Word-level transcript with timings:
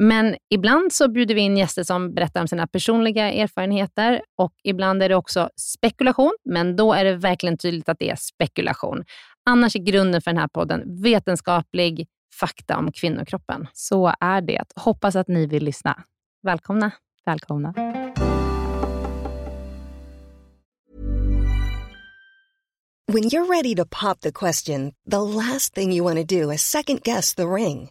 Men 0.00 0.36
ibland 0.50 0.92
så 0.92 1.08
bjuder 1.08 1.34
vi 1.34 1.40
in 1.40 1.56
gäster 1.56 1.82
som 1.82 2.14
berättar 2.14 2.40
om 2.40 2.48
sina 2.48 2.66
personliga 2.66 3.32
erfarenheter 3.32 4.22
och 4.36 4.52
ibland 4.64 5.02
är 5.02 5.08
det 5.08 5.14
också 5.14 5.50
spekulation, 5.56 6.36
men 6.44 6.76
då 6.76 6.92
är 6.92 7.04
det 7.04 7.16
verkligen 7.16 7.58
tydligt 7.58 7.88
att 7.88 7.98
det 7.98 8.10
är 8.10 8.16
spekulation. 8.16 9.04
Annars 9.50 9.76
är 9.76 9.80
grunden 9.80 10.22
för 10.22 10.30
den 10.30 10.40
här 10.40 10.48
podden 10.48 11.02
vetenskaplig 11.02 12.06
fakta 12.40 12.78
om 12.78 12.92
kvinnokroppen. 12.92 13.66
Så 13.72 14.12
är 14.20 14.40
det. 14.40 14.64
Hoppas 14.76 15.16
att 15.16 15.28
ni 15.28 15.46
vill 15.46 15.64
lyssna. 15.64 16.02
Välkomna. 16.42 16.90
Välkomna. 17.26 17.74
When 23.12 23.22
you're 23.22 23.48
ready 23.50 23.74
to 23.74 23.84
pop 23.84 24.20
the 24.20 24.32
question, 24.32 24.92
the 25.10 25.20
last 25.20 25.74
thing 25.74 25.92
you 25.92 26.04
want 26.04 26.28
to 26.28 26.42
do 26.42 26.52
is 26.52 26.62
second 26.62 27.02
guess 27.02 27.34
the 27.34 27.42
ring. 27.42 27.90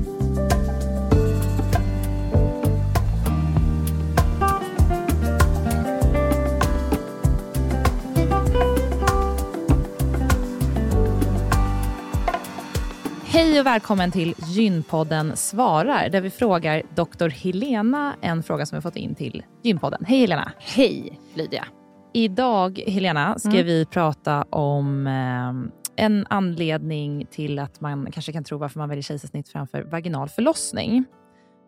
Hej 13.41 13.59
och 13.59 13.65
välkommen 13.65 14.11
till 14.11 14.35
Gynpodden 14.37 15.37
svarar, 15.37 16.09
där 16.09 16.21
vi 16.21 16.29
frågar 16.29 16.83
doktor 16.95 17.29
Helena 17.29 18.15
en 18.21 18.43
fråga 18.43 18.65
som 18.65 18.77
vi 18.77 18.81
fått 18.81 18.95
in 18.95 19.15
till 19.15 19.43
Gynpodden. 19.63 20.05
Hej 20.05 20.19
Helena! 20.19 20.51
Hej 20.57 21.19
Lydia! 21.33 21.65
Idag, 22.13 22.83
Helena, 22.87 23.39
ska 23.39 23.49
mm. 23.49 23.65
vi 23.65 23.85
prata 23.85 24.43
om 24.43 25.07
eh, 25.07 26.03
en 26.05 26.25
anledning 26.29 27.25
till 27.31 27.59
att 27.59 27.81
man 27.81 28.11
kanske 28.11 28.31
kan 28.31 28.43
tro 28.43 28.57
varför 28.57 28.79
man 28.79 28.89
väljer 28.89 29.03
kejsarsnitt 29.03 29.49
framför 29.49 29.81
vaginal 29.81 30.29
förlossning. 30.29 31.05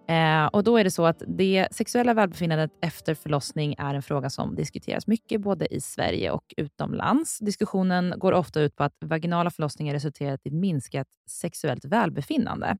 Eh, 0.08 0.46
och 0.46 0.64
Då 0.64 0.78
är 0.78 0.84
det 0.84 0.91
så 0.91 1.06
att 1.06 1.24
det 1.28 1.68
sexuella 1.72 2.14
välbefinnandet 2.14 2.72
efter 2.81 3.16
förlossning 3.16 3.75
är 3.78 3.96
en 3.96 4.02
fråga 4.02 4.30
som 4.30 4.56
diskuteras 4.56 5.08
mycket 5.08 5.41
både 5.41 5.75
i 5.75 5.81
Sverige 5.81 6.31
och 6.31 6.53
utomlands. 6.58 7.40
Diskussionen 7.40 8.14
går 8.18 8.31
ofta 8.31 8.62
ut 8.62 8.75
på 8.75 8.84
att 8.84 8.94
vaginala 9.06 9.50
förlossningar 9.50 9.94
resulterat 9.94 10.41
i 10.44 10.52
minskat 10.52 11.08
sexuellt 11.30 11.86
välbefinnande. 11.86 12.78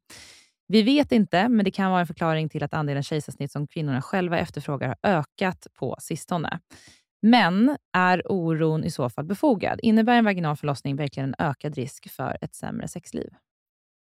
Vi 0.68 0.82
vet 0.82 1.12
inte, 1.12 1.50
men 1.50 1.66
det 1.66 1.72
kan 1.72 1.92
vara 1.92 2.02
en 2.02 2.08
förklaring 2.08 2.50
till 2.50 2.64
att 2.64 2.74
andelen 2.74 3.04
kejsarsnitt 3.04 3.52
som 3.52 3.68
kvinnorna 3.68 4.02
själva 4.02 4.40
efterfrågar 4.40 4.88
har 4.88 4.98
ökat 5.12 5.68
på 5.74 5.96
sistone. 6.00 6.60
Men 7.22 7.78
är 7.94 8.32
oron 8.32 8.84
i 8.84 8.92
så 8.92 9.10
fall 9.10 9.26
befogad? 9.26 9.80
Innebär 9.84 10.18
en 10.18 10.26
vaginal 10.26 10.56
förlossning 10.56 10.96
verkligen 10.96 11.30
en 11.30 11.48
ökad 11.48 11.76
risk 11.76 12.10
för 12.12 12.38
ett 12.42 12.56
sämre 12.56 12.88
sexliv? 12.88 13.30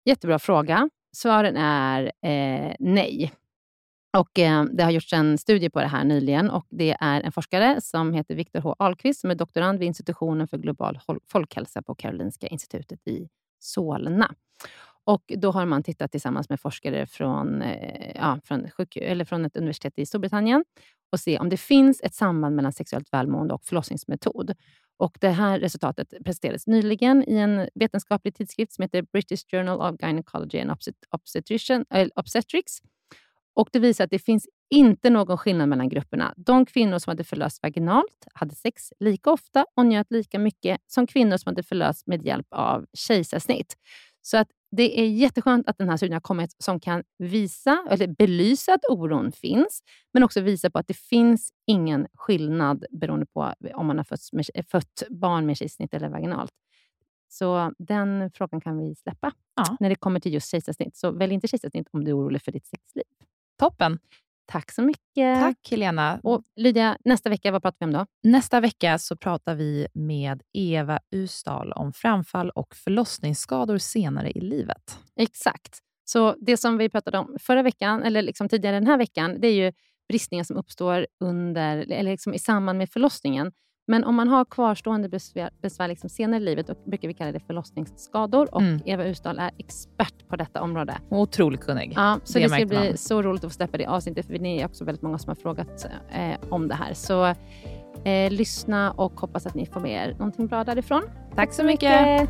Jättebra 0.06 0.40
fråga. 0.40 0.90
Svaren 1.16 1.58
är 1.58 2.12
eh, 2.22 2.76
nej. 2.80 3.34
Och 4.18 4.40
eh, 4.40 4.64
Det 4.64 4.84
har 4.84 4.92
gjorts 4.92 5.14
en 5.14 5.38
studie 5.38 5.70
på 5.70 5.80
det 5.80 5.88
här 5.88 6.04
nyligen 6.04 6.50
och 6.50 6.66
det 6.70 6.98
är 7.00 7.22
en 7.22 7.32
forskare 7.32 7.82
som 7.82 8.14
heter 8.14 8.36
Viktor 8.36 8.60
H. 8.60 8.76
Ahlqvist 8.80 9.22
som 9.22 9.32
är 9.32 9.36
doktorand 9.36 9.80
vid 9.80 9.88
institutionen 9.88 10.48
för 10.48 10.58
global 10.58 11.00
folkhälsa 11.28 11.82
på 11.82 11.96
Karolinska 11.96 12.48
institutet 12.48 13.08
i 13.08 13.30
Solna. 13.60 14.36
Och 15.04 15.32
Då 15.38 15.52
har 15.52 15.66
man 15.66 15.84
tittat 15.84 16.12
tillsammans 16.12 16.50
med 16.50 16.60
forskare 16.60 17.08
från, 17.08 17.62
eh, 17.62 18.12
ja, 18.16 18.40
från, 18.44 18.68
eller 18.96 19.26
från 19.26 19.46
ett 19.46 19.58
universitet 19.58 19.94
i 20.00 20.06
Storbritannien 20.06 20.66
och 21.12 21.20
se 21.20 21.40
om 21.40 21.50
det 21.50 21.58
finns 21.58 22.02
ett 22.02 22.14
samband 22.16 22.56
mellan 22.56 22.74
sexuellt 22.74 23.14
välmående 23.14 23.54
och 23.54 23.64
förlossningsmetod. 23.64 24.54
Och 24.98 25.18
det 25.22 25.30
här 25.30 25.60
resultatet 25.60 26.14
presenterades 26.26 26.68
nyligen 26.68 27.24
i 27.30 27.36
en 27.36 27.70
vetenskaplig 27.76 28.36
tidskrift 28.36 28.74
som 28.74 28.82
heter 28.82 29.02
British 29.02 29.46
Journal 29.52 29.82
of 29.82 29.96
Gynecology 30.02 30.60
and 30.60 30.72
Obstetrics. 32.16 32.82
Och 33.54 33.70
det 33.72 33.80
visar 33.80 34.04
att 34.04 34.10
det 34.10 34.20
finns 34.20 34.48
inte 34.70 35.10
någon 35.10 35.38
skillnad 35.38 35.70
mellan 35.70 35.90
grupperna. 35.90 36.34
De 36.38 36.66
kvinnor 36.66 37.00
som 37.00 37.12
hade 37.12 37.24
förlöst 37.24 37.64
vaginalt 37.64 38.28
hade 38.34 38.56
sex 38.56 38.94
lika 39.00 39.32
ofta 39.32 39.66
och 39.76 39.86
njöt 39.86 40.12
lika 40.12 40.40
mycket 40.40 40.82
som 40.88 41.08
kvinnor 41.08 41.38
som 41.38 41.50
hade 41.50 41.64
förlöst 41.64 42.08
med 42.08 42.26
hjälp 42.26 42.48
av 42.50 42.86
kejsarsnitt. 42.94 43.76
Så 44.22 44.38
att 44.38 44.48
det 44.72 45.00
är 45.00 45.08
jätteskönt 45.08 45.68
att 45.68 45.78
den 45.78 45.90
här 45.90 45.98
studien 45.98 46.14
har 46.14 46.22
kommit 46.22 46.56
som 46.58 46.80
kan 46.80 47.04
visa, 47.18 47.86
eller 47.90 48.08
belysa 48.08 48.74
att 48.74 48.86
oron 48.90 49.32
finns, 49.32 49.84
men 50.14 50.24
också 50.24 50.42
visa 50.42 50.70
på 50.70 50.80
att 50.80 50.88
det 50.88 50.98
finns 50.98 51.54
ingen 51.68 52.08
skillnad 52.14 52.86
beroende 52.92 53.26
på 53.26 53.54
om 53.74 53.88
man 53.88 53.98
har 53.98 54.04
fötts 54.04 54.34
med, 54.34 54.46
fött 54.72 55.04
barn 55.10 55.46
med 55.46 55.58
kejsarsnitt 55.58 55.94
eller 55.94 56.10
vaginalt. 56.10 56.52
Så 57.30 57.74
den 57.80 58.32
frågan 58.34 58.62
kan 58.62 58.78
vi 58.78 58.96
släppa 58.96 59.32
Ja. 59.56 59.78
när 59.80 59.90
det 59.90 59.96
kommer 59.96 60.20
till 60.20 60.34
just 60.34 60.52
kejsarsnitt. 60.52 60.96
Så 60.96 61.12
välj 61.12 61.34
inte 61.34 61.48
kejsarsnitt 61.48 61.88
om 61.92 62.04
du 62.04 62.12
är 62.12 62.18
orolig 62.18 62.42
för 62.42 62.52
ditt 62.52 62.66
sexliv. 62.66 63.04
Toppen. 63.60 64.00
Tack 64.52 64.72
så 64.72 64.82
mycket. 64.82 65.40
Tack 65.40 65.72
Helena. 65.72 66.20
Och 66.24 66.42
Lydia, 66.56 66.98
nästa 67.06 67.30
vecka, 67.30 67.52
vad 67.52 67.62
pratar 67.62 67.78
vi 67.80 67.86
om 67.86 67.94
då? 67.94 68.06
Nästa 68.30 68.60
vecka 68.60 68.98
så 68.98 69.18
pratar 69.18 69.56
vi 69.56 69.88
med 69.94 70.42
Eva 70.54 71.00
Usdal 71.12 71.72
om 71.72 71.94
framfall 71.94 72.50
och 72.50 72.76
förlossningsskador 72.76 73.78
senare 73.78 74.32
i 74.32 74.42
livet. 74.42 75.00
Exakt. 75.16 75.80
Så 76.06 76.36
det 76.40 76.58
som 76.58 76.78
vi 76.78 76.90
pratade 76.90 77.18
om 77.18 77.38
förra 77.40 77.64
veckan, 77.64 78.04
eller 78.04 78.22
liksom 78.22 78.50
tidigare 78.50 78.76
den 78.76 78.88
här 78.88 78.98
veckan, 78.98 79.38
det 79.42 79.48
är 79.48 79.66
ju 79.66 79.74
bristningar 80.10 80.44
som 80.44 80.58
uppstår 80.58 81.08
under, 81.20 81.78
eller 81.78 82.12
liksom 82.12 82.34
i 82.34 82.40
samband 82.40 82.78
med 82.78 82.90
förlossningen. 82.90 83.52
Men 83.92 84.04
om 84.04 84.16
man 84.16 84.28
har 84.28 84.46
kvarstående 84.46 85.10
besvär, 85.10 85.50
besvär 85.62 85.88
liksom 85.88 86.10
senare 86.10 86.42
i 86.42 86.44
livet, 86.46 86.68
då 86.68 86.74
brukar 86.86 87.08
vi 87.08 87.14
kalla 87.14 87.32
det 87.32 87.40
förlossningsskador. 87.40 88.56
Och 88.56 88.62
Mm. 88.62 88.80
Eva 88.86 89.06
Usdal 89.06 89.40
är 89.40 89.52
expert 89.58 90.28
på 90.30 90.36
detta 90.36 90.62
område. 90.62 90.94
Otroligt 91.10 91.62
kunnig. 91.62 91.94
Ja, 91.96 92.20
så 92.24 92.40
Det 92.40 92.46
det, 92.46 92.50
ska 92.50 92.66
bli 92.66 92.78
man. 92.78 92.98
så 92.98 93.22
roligt 93.22 93.44
att 93.44 93.52
få 93.52 93.56
släppa 93.56 93.78
det 93.78 93.86
avsnittet, 93.86 94.26
för 94.26 94.34
ni 94.40 94.58
är 94.62 94.66
också 94.66 94.86
väldigt 94.86 95.02
många 95.02 95.18
som 95.18 95.30
har 95.30 95.36
frågat 95.36 95.86
eh, 96.12 96.50
om 96.50 96.68
det 96.68 96.76
här. 96.76 96.94
Så 96.94 97.26
eh, 98.06 98.32
lyssna 98.32 98.92
och 98.92 99.20
hoppas 99.22 99.46
att 99.46 99.56
ni 99.56 99.66
får 99.66 99.80
med 99.80 100.08
er 100.10 100.14
någonting 100.14 100.48
bra 100.48 100.64
därifrån. 100.64 101.02
Tack 101.36 101.54
så 101.54 101.64
mycket. 101.64 102.30